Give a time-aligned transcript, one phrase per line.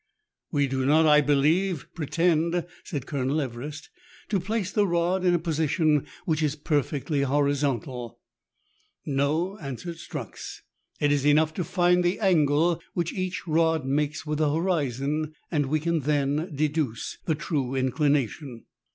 [0.51, 3.91] "We do not, I believe, pretend," said Colonel Everest,"
[4.29, 8.17] to place the rod in a position which is perfectly horizontal.""
[9.05, 10.61] No," answered Strux,"
[10.99, 15.67] it is enough to find the angle which each rod makes with the horizon, and
[15.67, 18.63] we can then deduce the true inclination."